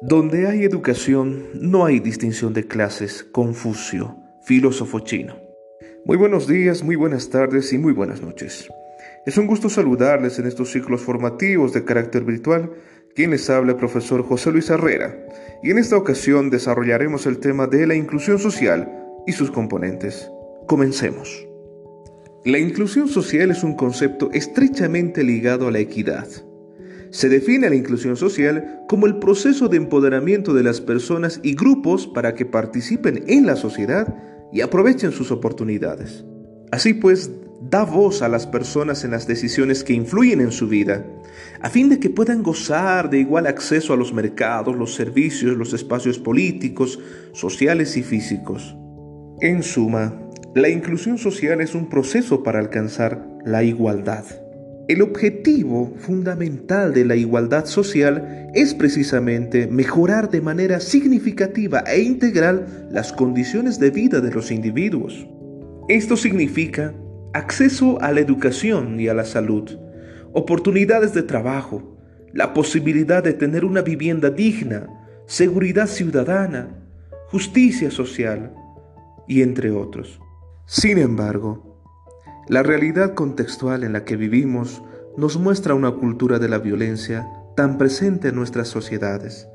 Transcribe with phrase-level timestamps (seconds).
[0.00, 3.24] Donde hay educación, no hay distinción de clases.
[3.24, 5.34] Confucio, filósofo chino.
[6.04, 8.68] Muy buenos días, muy buenas tardes y muy buenas noches.
[9.26, 12.70] Es un gusto saludarles en estos ciclos formativos de carácter virtual.
[13.16, 15.18] Quien les habla, el profesor José Luis Herrera.
[15.64, 18.88] Y en esta ocasión desarrollaremos el tema de la inclusión social
[19.26, 20.30] y sus componentes.
[20.68, 21.44] Comencemos.
[22.44, 26.28] La inclusión social es un concepto estrechamente ligado a la equidad
[27.10, 32.06] se define la inclusión social como el proceso de empoderamiento de las personas y grupos
[32.06, 34.14] para que participen en la sociedad
[34.52, 36.24] y aprovechen sus oportunidades.
[36.70, 41.04] Así pues, da voz a las personas en las decisiones que influyen en su vida,
[41.60, 45.72] a fin de que puedan gozar de igual acceso a los mercados, los servicios, los
[45.72, 47.00] espacios políticos,
[47.32, 48.76] sociales y físicos.
[49.40, 50.20] En suma,
[50.54, 54.24] la inclusión social es un proceso para alcanzar la igualdad.
[54.88, 62.88] El objetivo fundamental de la igualdad social es precisamente mejorar de manera significativa e integral
[62.90, 65.28] las condiciones de vida de los individuos.
[65.88, 66.94] Esto significa
[67.34, 69.78] acceso a la educación y a la salud,
[70.32, 71.98] oportunidades de trabajo,
[72.32, 74.88] la posibilidad de tener una vivienda digna,
[75.26, 76.78] seguridad ciudadana,
[77.26, 78.54] justicia social
[79.26, 80.18] y entre otros.
[80.64, 81.67] Sin embargo,
[82.48, 84.82] la realidad contextual en la que vivimos
[85.18, 89.48] nos muestra una cultura de la violencia tan presente en nuestras sociedades,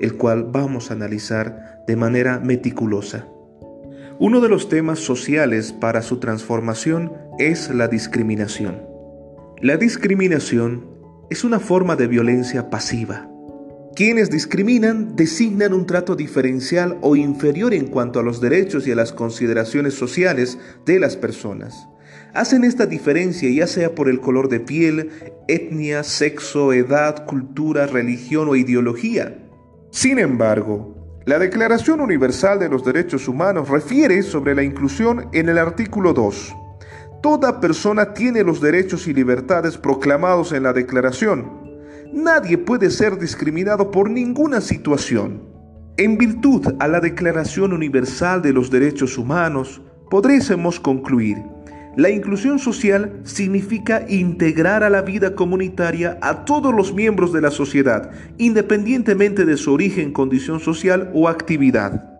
[0.00, 3.28] el cual vamos a analizar de manera meticulosa.
[4.18, 8.82] Uno de los temas sociales para su transformación es la discriminación.
[9.60, 10.86] La discriminación
[11.30, 13.28] es una forma de violencia pasiva.
[13.94, 18.96] Quienes discriminan designan un trato diferencial o inferior en cuanto a los derechos y a
[18.96, 21.88] las consideraciones sociales de las personas
[22.34, 25.10] hacen esta diferencia ya sea por el color de piel,
[25.48, 29.38] etnia, sexo, edad, cultura, religión o ideología.
[29.90, 35.56] Sin embargo, la Declaración Universal de los Derechos Humanos refiere sobre la inclusión en el
[35.56, 36.54] artículo 2.
[37.22, 41.50] Toda persona tiene los derechos y libertades proclamados en la Declaración.
[42.12, 45.42] Nadie puede ser discriminado por ninguna situación.
[45.96, 49.80] En virtud a la Declaración Universal de los Derechos Humanos,
[50.10, 51.38] podríamos concluir
[51.96, 57.50] la inclusión social significa integrar a la vida comunitaria a todos los miembros de la
[57.50, 62.10] sociedad, independientemente de su origen, condición social o actividad.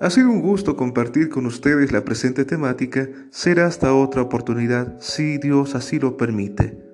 [0.00, 3.08] Ha sido un gusto compartir con ustedes la presente temática.
[3.30, 6.87] Será hasta otra oportunidad, si Dios así lo permite.